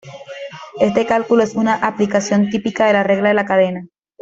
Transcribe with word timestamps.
Este 0.79 1.05
cálculo 1.05 1.43
es 1.43 1.53
una 1.53 1.75
aplicación 1.75 2.49
típica 2.49 2.87
de 2.87 2.93
la 2.93 3.03
regla 3.03 3.27
de 3.27 3.35
la 3.35 3.45
cadena. 3.45 3.87